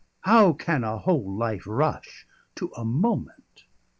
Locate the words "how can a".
0.21-0.97